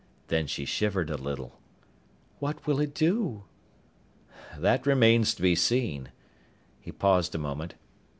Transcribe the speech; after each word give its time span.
Then 0.29 0.47
she 0.47 0.65
shivered 0.65 1.11
a 1.11 1.15
little. 1.15 1.59
"What 2.39 2.65
will 2.65 2.79
it 2.79 2.95
do?" 2.95 3.43
"That 4.57 4.87
remains 4.87 5.35
to 5.35 5.43
be 5.43 5.53
seen." 5.53 6.09
He 6.79 6.91
paused 6.91 7.35
a 7.35 7.37
moment. 7.37 7.75